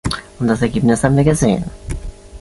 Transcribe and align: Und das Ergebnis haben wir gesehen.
Und 0.39 0.47
das 0.47 0.63
Ergebnis 0.63 1.03
haben 1.03 1.15
wir 1.15 1.23
gesehen. 1.23 1.63